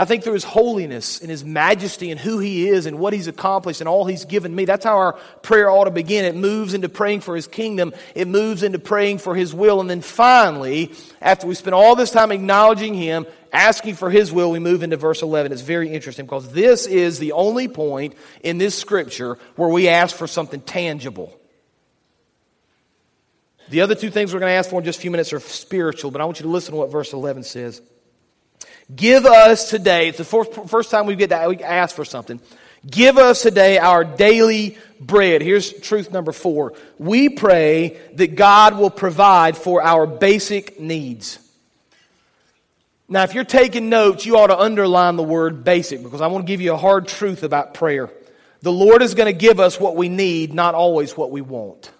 [0.00, 3.26] I think through his holiness and his majesty and who he is and what he's
[3.26, 4.64] accomplished and all he's given me.
[4.64, 6.24] That's how our prayer ought to begin.
[6.24, 7.92] It moves into praying for his kingdom.
[8.14, 9.80] It moves into praying for his will.
[9.80, 14.52] And then finally, after we spend all this time acknowledging him, asking for his will,
[14.52, 15.50] we move into verse 11.
[15.50, 20.14] It's very interesting because this is the only point in this scripture where we ask
[20.14, 21.36] for something tangible.
[23.68, 25.40] The other two things we're going to ask for in just a few minutes are
[25.40, 27.82] spiritual, but I want you to listen to what verse 11 says.
[28.94, 32.40] Give us today, it's the first time we get that, we ask for something.
[32.86, 35.42] Give us today our daily bread.
[35.42, 36.74] Here's truth number four.
[36.96, 41.38] We pray that God will provide for our basic needs.
[43.08, 46.46] Now, if you're taking notes, you ought to underline the word basic because I want
[46.46, 48.10] to give you a hard truth about prayer.
[48.60, 51.90] The Lord is going to give us what we need, not always what we want.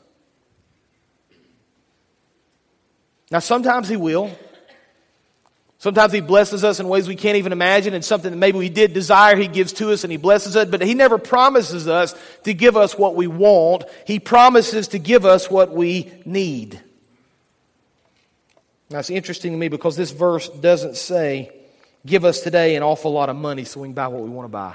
[3.30, 4.30] Now, sometimes He will.
[5.88, 8.68] Sometimes He blesses us in ways we can't even imagine, and something that maybe we
[8.68, 12.14] did desire, He gives to us and He blesses us, but He never promises us
[12.44, 13.84] to give us what we want.
[14.06, 16.78] He promises to give us what we need.
[18.90, 21.52] Now, it's interesting to me because this verse doesn't say,
[22.04, 24.44] give us today an awful lot of money so we can buy what we want
[24.44, 24.74] to buy.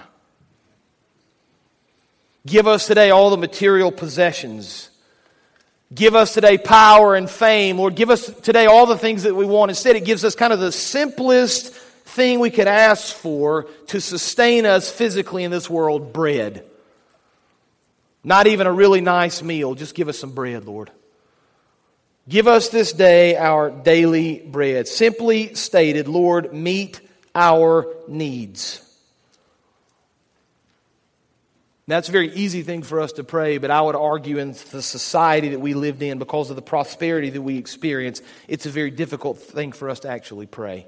[2.43, 4.89] Give us today all the material possessions.
[5.93, 7.77] Give us today power and fame.
[7.77, 9.71] Lord, give us today all the things that we want.
[9.71, 14.65] Instead, it gives us kind of the simplest thing we could ask for to sustain
[14.65, 16.63] us physically in this world bread.
[18.23, 19.75] Not even a really nice meal.
[19.75, 20.91] Just give us some bread, Lord.
[22.29, 24.87] Give us this day our daily bread.
[24.87, 27.01] Simply stated, Lord, meet
[27.35, 28.79] our needs.
[31.85, 34.81] That's a very easy thing for us to pray, but I would argue in the
[34.81, 38.89] society that we lived in, because of the prosperity that we experience, it's a very
[38.89, 40.87] difficult thing for us to actually pray.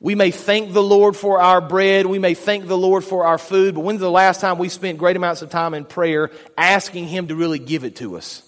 [0.00, 3.38] We may thank the Lord for our bread, we may thank the Lord for our
[3.38, 7.06] food, but when's the last time we spent great amounts of time in prayer asking
[7.06, 8.42] Him to really give it to us?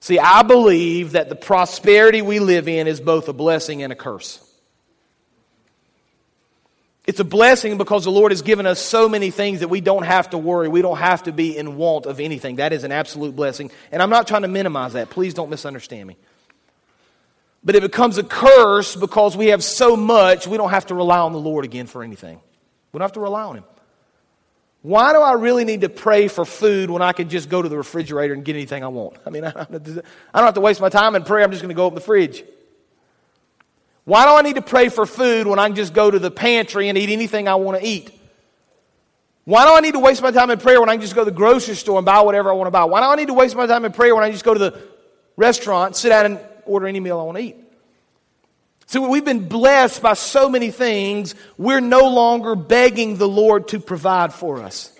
[0.00, 3.96] See, I believe that the prosperity we live in is both a blessing and a
[3.96, 4.40] curse.
[7.06, 10.02] It's a blessing because the Lord has given us so many things that we don't
[10.02, 10.68] have to worry.
[10.68, 12.56] We don't have to be in want of anything.
[12.56, 13.70] That is an absolute blessing.
[13.92, 15.10] And I'm not trying to minimize that.
[15.10, 16.16] Please don't misunderstand me.
[17.62, 21.18] But it becomes a curse because we have so much, we don't have to rely
[21.18, 22.40] on the Lord again for anything.
[22.92, 23.64] We don't have to rely on Him.
[24.82, 27.68] Why do I really need to pray for food when I can just go to
[27.68, 29.16] the refrigerator and get anything I want?
[29.26, 31.44] I mean, I don't have to waste my time in prayer.
[31.44, 32.44] I'm just going to go open the fridge.
[34.06, 36.30] Why do I need to pray for food when I can just go to the
[36.30, 38.12] pantry and eat anything I want to eat?
[39.44, 41.22] Why do I need to waste my time in prayer when I can just go
[41.22, 42.84] to the grocery store and buy whatever I want to buy?
[42.84, 44.60] Why do I need to waste my time in prayer when I just go to
[44.60, 44.80] the
[45.36, 47.56] restaurant, sit down, and order any meal I want to eat?
[48.86, 53.80] So we've been blessed by so many things, we're no longer begging the Lord to
[53.80, 54.92] provide for us.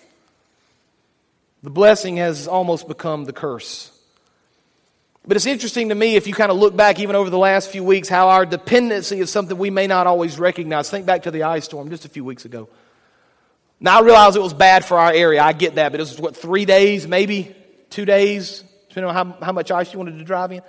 [1.63, 3.96] The blessing has almost become the curse.
[5.27, 7.71] But it's interesting to me if you kind of look back even over the last
[7.71, 10.89] few weeks how our dependency is something we may not always recognize.
[10.89, 12.69] Think back to the ice storm just a few weeks ago.
[13.81, 15.43] Now I realize it was bad for our area.
[15.43, 17.55] I get that, but it was what, three days, maybe
[17.91, 20.63] two days, depending on how, how much ice you wanted to drive in.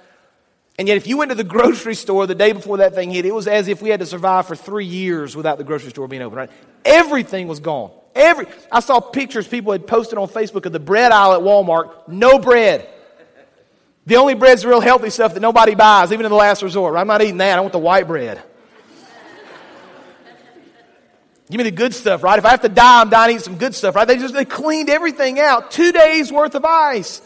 [0.80, 3.26] And yet, if you went to the grocery store the day before that thing hit,
[3.26, 6.08] it was as if we had to survive for three years without the grocery store
[6.08, 6.52] being open, right?
[6.84, 7.92] Everything was gone.
[8.14, 12.08] Every, I saw pictures people had posted on Facebook of the bread aisle at Walmart,
[12.08, 12.88] no bread.
[14.08, 16.96] The only bread's real healthy stuff that nobody buys, even in the last resort.
[16.96, 17.58] I'm not eating that.
[17.58, 18.42] I want the white bread.
[21.50, 22.40] Give me the good stuff, right?
[22.40, 24.08] If I have to die, I'm dying to eat some good stuff, right?
[24.08, 25.72] They just they cleaned everything out.
[25.72, 27.22] Two days worth of ice.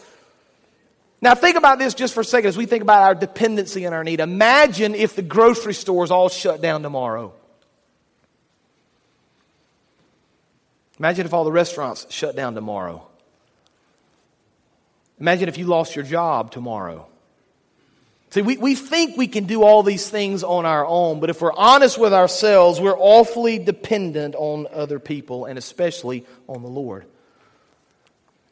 [1.20, 3.94] Now think about this just for a second as we think about our dependency and
[3.94, 4.18] our need.
[4.18, 7.32] Imagine if the grocery stores all shut down tomorrow.
[10.98, 13.06] Imagine if all the restaurants shut down tomorrow.
[15.22, 17.06] Imagine if you lost your job tomorrow.
[18.30, 21.40] See, we, we think we can do all these things on our own, but if
[21.40, 27.06] we're honest with ourselves, we're awfully dependent on other people and especially on the Lord.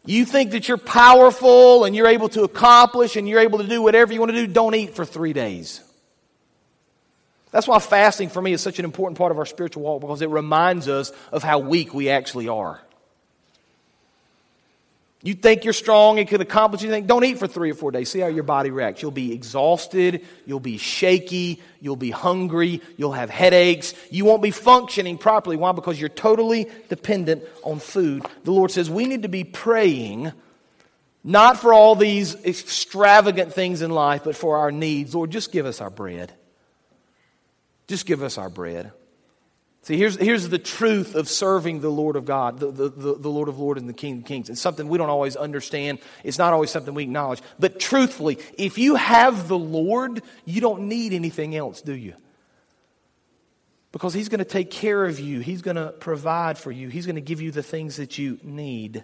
[0.06, 3.82] You think that you're powerful and you're able to accomplish and you're able to do
[3.82, 5.82] whatever you want to do, don't eat for three days.
[7.50, 10.22] That's why fasting for me is such an important part of our spiritual walk because
[10.22, 12.80] it reminds us of how weak we actually are.
[15.22, 18.08] You think you're strong and can accomplish anything, don't eat for three or four days.
[18.08, 19.02] See how your body reacts.
[19.02, 24.50] You'll be exhausted, you'll be shaky, you'll be hungry, you'll have headaches, you won't be
[24.50, 25.56] functioning properly.
[25.56, 25.72] Why?
[25.72, 28.24] Because you're totally dependent on food.
[28.44, 30.32] The Lord says we need to be praying
[31.22, 35.14] not for all these extravagant things in life, but for our needs.
[35.14, 36.32] Lord, just give us our bread.
[37.88, 38.92] Just give us our bread.
[39.90, 43.48] See, here's, here's the truth of serving the Lord of God, the, the, the, Lord
[43.48, 44.48] of Lords and the King of Kings.
[44.48, 45.98] It's something we don't always understand.
[46.22, 47.42] It's not always something we acknowledge.
[47.58, 52.14] But truthfully, if you have the Lord, you don't need anything else, do you?
[53.90, 57.06] Because He's going to take care of you, He's going to provide for you, He's
[57.06, 59.02] going to give you the things that you need.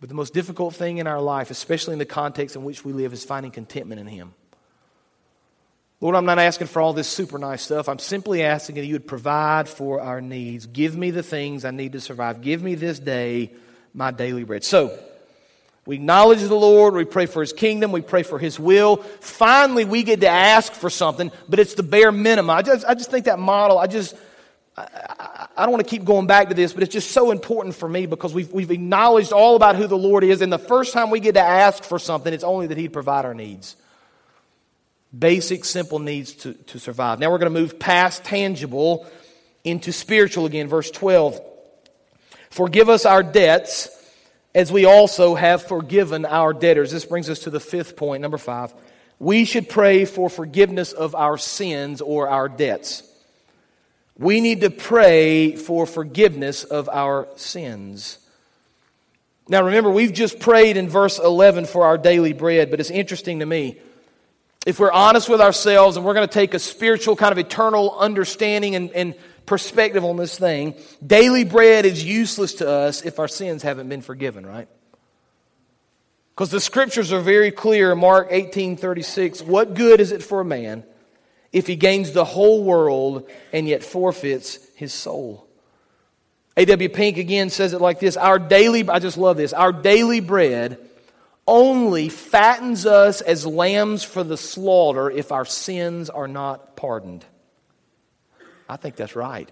[0.00, 2.92] But the most difficult thing in our life, especially in the context in which we
[2.92, 4.34] live, is finding contentment in Him.
[6.00, 7.88] Lord, I'm not asking for all this super nice stuff.
[7.88, 10.66] I'm simply asking that you would provide for our needs.
[10.66, 12.42] Give me the things I need to survive.
[12.42, 13.52] Give me this day
[13.94, 14.62] my daily bread.
[14.62, 14.96] So,
[15.86, 18.96] We acknowledge the Lord, we pray for His kingdom, we pray for His will.
[19.20, 22.50] Finally, we get to ask for something, but it's the bare minimum.
[22.50, 24.16] I just, I just think that model, I just,
[24.76, 27.88] I, don't want to keep going back to this, but it's just so important for
[27.88, 31.08] me because we've, we've acknowledged all about who the Lord is, and the first time
[31.08, 33.76] we get to ask for something, it's only that He'd provide our needs.
[35.16, 37.20] Basic, simple needs to, to survive.
[37.20, 39.06] Now we're going to move past tangible
[39.64, 40.68] into spiritual again.
[40.68, 41.40] Verse 12.
[42.50, 43.88] Forgive us our debts
[44.54, 46.90] as we also have forgiven our debtors.
[46.90, 48.74] This brings us to the fifth point, number five.
[49.18, 53.02] We should pray for forgiveness of our sins or our debts.
[54.18, 58.18] We need to pray for forgiveness of our sins.
[59.48, 63.40] Now remember, we've just prayed in verse 11 for our daily bread, but it's interesting
[63.40, 63.78] to me
[64.66, 67.96] if we're honest with ourselves and we're going to take a spiritual kind of eternal
[67.96, 69.14] understanding and, and,
[69.46, 70.74] perspective on this thing,
[71.06, 74.66] daily bread is useless to us if our sins haven't been forgiven, right?
[76.34, 79.42] Because the scriptures are very clear, Mark 18 36.
[79.42, 80.82] What good is it for a man
[81.52, 85.46] if he gains the whole world and yet forfeits his soul?
[86.56, 86.88] A.W.
[86.88, 90.85] Pink again says it like this Our daily, I just love this, our daily bread
[91.46, 97.24] only fattens us as lambs for the slaughter if our sins are not pardoned.
[98.68, 99.50] I think that's right.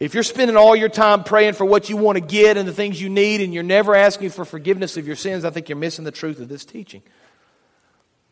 [0.00, 2.72] If you're spending all your time praying for what you want to get and the
[2.72, 5.76] things you need, and you're never asking for forgiveness of your sins, I think you're
[5.76, 7.02] missing the truth of this teaching.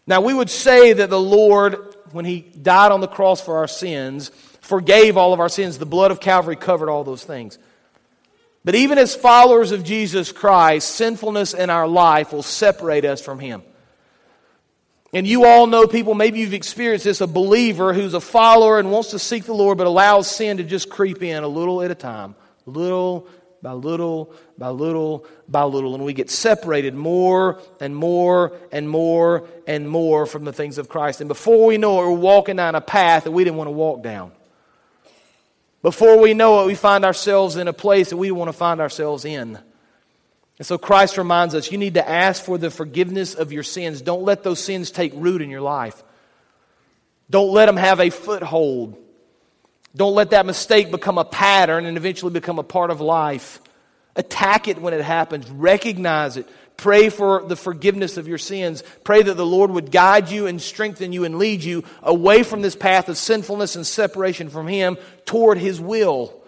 [0.07, 1.77] Now, we would say that the Lord,
[2.13, 4.31] when He died on the cross for our sins,
[4.63, 5.77] forgave all of our sins.
[5.79, 7.59] The blood of Calvary covered all those things.
[8.69, 13.39] But even as followers of Jesus Christ, sinfulness in our life will separate us from
[13.39, 13.63] Him.
[15.11, 18.93] And you all know people, maybe you've experienced this, a believer who's a follower and
[18.93, 21.91] wants to seek the Lord, but allows sin to just creep in a little at
[21.91, 22.35] a time,
[22.67, 23.27] little
[23.63, 25.95] by little by little by little.
[25.95, 30.91] And we get separated more and more and more and more from the things of
[30.91, 31.23] Christ.
[31.23, 33.73] And before we know it, we're walking down a path that we didn't want to
[33.73, 34.33] walk down.
[35.83, 38.81] Before we know it, we find ourselves in a place that we want to find
[38.81, 39.59] ourselves in.
[40.59, 44.03] And so Christ reminds us you need to ask for the forgiveness of your sins.
[44.03, 46.03] Don't let those sins take root in your life.
[47.31, 48.97] Don't let them have a foothold.
[49.95, 53.61] Don't let that mistake become a pattern and eventually become a part of life.
[54.17, 55.49] Attack it when it happens.
[55.49, 56.49] Recognize it.
[56.79, 58.85] Pray for the forgiveness of your sins.
[59.03, 62.63] Pray that the Lord would guide you and strengthen you and lead you away from
[62.63, 66.41] this path of sinfulness and separation from Him toward His will.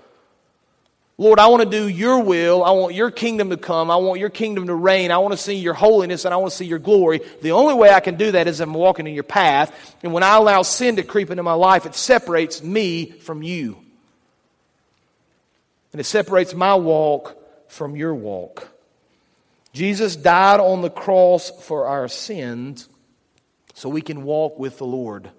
[1.18, 2.62] Lord, I want to do your will.
[2.62, 3.90] I want your kingdom to come.
[3.90, 5.10] I want your kingdom to reign.
[5.10, 7.20] I want to see your holiness and I want to see your glory.
[7.42, 9.96] The only way I can do that is I'm walking in your path.
[10.04, 13.76] And when I allow sin to creep into my life, it separates me from you.
[15.92, 17.36] And it separates my walk
[17.68, 18.68] from your walk.
[19.72, 22.88] Jesus died on the cross for our sins
[23.74, 25.30] so we can walk with the Lord.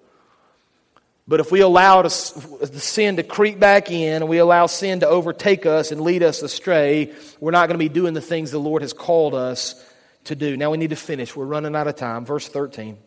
[1.28, 5.08] But if we allow the sin to creep back in and we allow sin to
[5.08, 8.58] overtake us and lead us astray, we're not going to be doing the things the
[8.58, 9.82] Lord has called us
[10.24, 10.56] to do.
[10.56, 11.36] Now we need to finish.
[11.36, 12.24] We're running out of time.
[12.24, 12.98] Verse 13.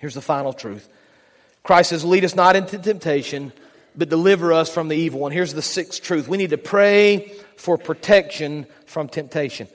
[0.00, 0.88] Here's the final truth
[1.62, 3.52] Christ says, Lead us not into temptation,
[3.96, 5.32] but deliver us from the evil one.
[5.32, 9.68] Here's the sixth truth we need to pray for protection from temptation.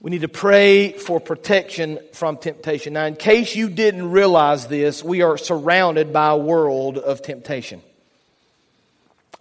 [0.00, 2.92] We need to pray for protection from temptation.
[2.92, 7.82] Now, in case you didn't realize this, we are surrounded by a world of temptation.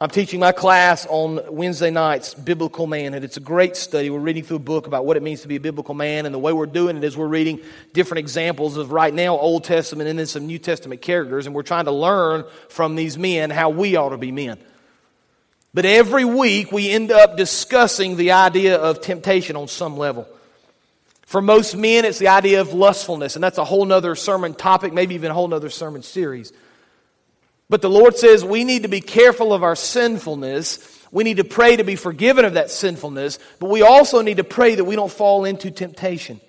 [0.01, 3.23] I'm teaching my class on Wednesday nights, Biblical Manhood.
[3.23, 4.09] It's a great study.
[4.09, 6.33] We're reading through a book about what it means to be a biblical man, and
[6.33, 7.59] the way we're doing it is we're reading
[7.93, 11.63] different examples of right now Old Testament and then some New Testament characters, and we're
[11.63, 14.57] trying to learn from these men how we ought to be men.
[15.73, 20.27] But every week we end up discussing the idea of temptation on some level.
[21.27, 24.93] For most men, it's the idea of lustfulness, and that's a whole nother sermon topic,
[24.93, 26.53] maybe even a whole nother sermon series.
[27.69, 30.79] But the Lord says we need to be careful of our sinfulness.
[31.11, 34.45] We need to pray to be forgiven of that sinfulness, but we also need to
[34.45, 36.39] pray that we don't fall into temptation.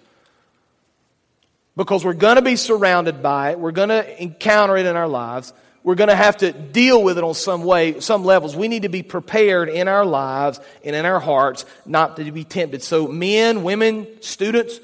[1.77, 5.09] Because we're going to be surrounded by it, we're going to encounter it in our
[5.09, 5.53] lives
[5.89, 8.55] we're going to have to deal with it on some way, some levels.
[8.55, 12.45] We need to be prepared in our lives and in our hearts not to be
[12.45, 12.83] tempted.
[12.83, 14.81] So, men, women, students,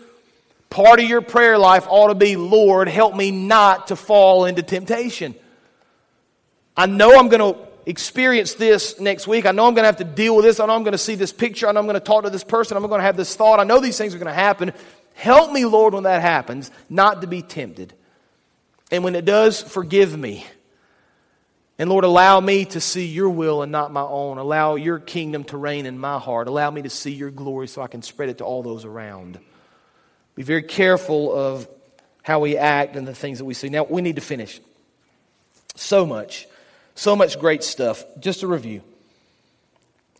[0.70, 4.62] part of your prayer life ought to be Lord, help me not to fall into
[4.62, 5.34] temptation.
[6.74, 9.44] I know I'm going to experience this next week.
[9.44, 10.58] I know I'm going to have to deal with this.
[10.58, 11.68] I know I'm going to see this picture.
[11.68, 12.78] I know I'm going to talk to this person.
[12.78, 13.60] I'm going to have this thought.
[13.60, 14.72] I know these things are going to happen.
[15.12, 17.92] Help me, Lord, when that happens, not to be tempted.
[18.90, 20.46] And when it does, forgive me
[21.78, 24.38] And Lord, allow me to see your will and not my own.
[24.38, 26.46] Allow your kingdom to reign in my heart.
[26.46, 29.40] Allow me to see your glory so I can spread it to all those around.
[30.36, 31.68] Be very careful of
[32.22, 33.68] how we act and the things that we see.
[33.68, 34.60] Now, we need to finish.
[35.74, 36.46] So much,
[36.94, 38.04] so much great stuff.
[38.20, 38.82] Just a review.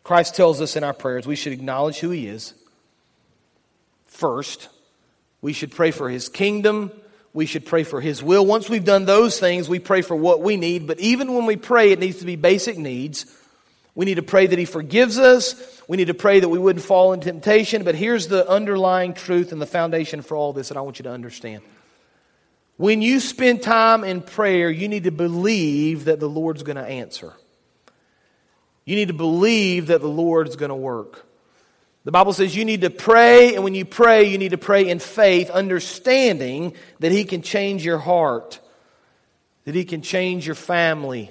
[0.03, 2.53] Christ tells us in our prayers we should acknowledge who He is
[4.07, 4.69] first.
[5.41, 6.91] We should pray for His kingdom
[7.35, 8.47] we should pray for His will.
[8.47, 10.87] Once we've done those things, we pray for what we need.
[10.87, 13.27] But even when we pray, it needs to be basic needs.
[13.97, 15.83] We need to pray that He forgives us.
[15.89, 17.83] We need to pray that we wouldn't fall into temptation.
[17.83, 21.03] But here's the underlying truth and the foundation for all this that I want you
[21.03, 21.63] to understand.
[22.77, 26.85] When you spend time in prayer, you need to believe that the Lord's going to
[26.85, 27.33] answer.
[28.85, 31.27] You need to believe that the Lord's going to work.
[32.05, 34.89] The Bible says you need to pray, and when you pray, you need to pray
[34.89, 38.61] in faith, understanding that He can change your heart,
[39.65, 41.31] that He can change your family,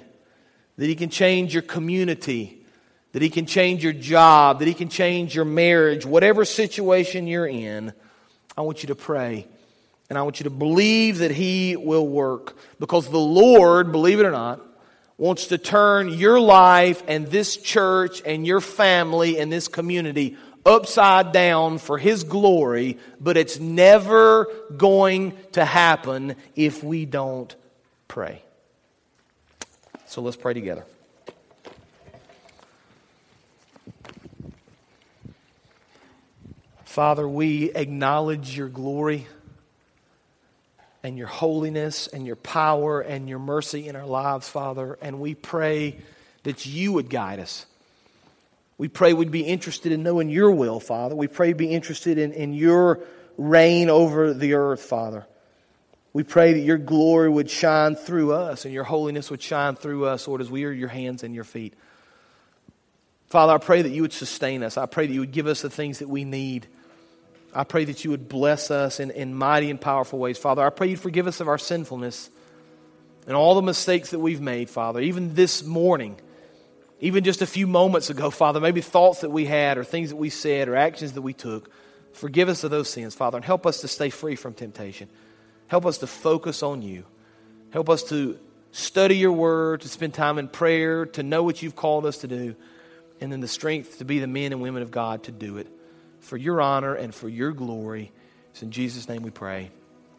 [0.76, 2.66] that He can change your community,
[3.12, 7.46] that He can change your job, that He can change your marriage, whatever situation you're
[7.46, 7.92] in.
[8.56, 9.46] I want you to pray.
[10.10, 12.56] And I want you to believe that He will work.
[12.80, 14.60] Because the Lord, believe it or not,
[15.16, 20.36] wants to turn your life and this church and your family and this community
[20.66, 24.46] upside down for His glory, but it's never
[24.76, 27.54] going to happen if we don't
[28.08, 28.42] pray.
[30.06, 30.84] So let's pray together.
[36.84, 39.26] Father, we acknowledge your glory
[41.02, 45.34] and your holiness and your power and your mercy in our lives, Father, and we
[45.34, 45.98] pray
[46.44, 47.66] that you would guide us.
[48.76, 51.14] We pray we'd be interested in knowing your will, Father.
[51.14, 53.00] We pray be interested in, in your
[53.36, 55.26] reign over the earth, Father.
[56.12, 60.06] We pray that your glory would shine through us and your holiness would shine through
[60.06, 61.74] us, Lord, as we are your hands and your feet.
[63.26, 64.78] Father, I pray that you would sustain us.
[64.78, 66.68] I pray that you would give us the things that we need.
[67.52, 70.38] I pray that you would bless us in, in mighty and powerful ways.
[70.38, 72.30] Father, I pray you'd forgive us of our sinfulness
[73.26, 76.16] and all the mistakes that we've made, Father, even this morning
[77.00, 80.16] even just a few moments ago, Father, maybe thoughts that we had or things that
[80.16, 81.70] we said or actions that we took.
[82.12, 85.08] Forgive us of those sins, Father, and help us to stay free from temptation.
[85.66, 87.04] Help us to focus on you.
[87.70, 88.38] Help us to
[88.70, 92.28] study your word, to spend time in prayer, to know what you've called us to
[92.28, 92.54] do,
[93.20, 95.66] and then the strength to be the men and women of God to do it
[96.20, 98.12] for your honor and for your glory.
[98.50, 99.70] It's in Jesus' name we pray.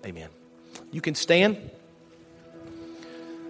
[0.05, 0.29] Amen.
[0.91, 1.57] You can stand.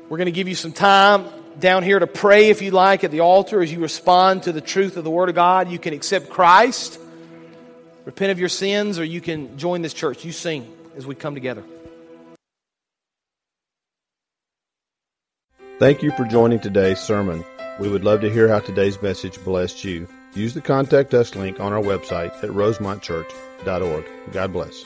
[0.07, 1.25] We're going to give you some time
[1.59, 4.61] down here to pray if you like at the altar as you respond to the
[4.61, 5.69] truth of the Word of God.
[5.69, 6.99] You can accept Christ,
[8.05, 10.25] repent of your sins, or you can join this church.
[10.25, 11.63] You sing as we come together.
[15.77, 17.43] Thank you for joining today's sermon.
[17.79, 20.07] We would love to hear how today's message blessed you.
[20.33, 24.05] Use the Contact Us link on our website at rosemontchurch.org.
[24.31, 24.85] God bless.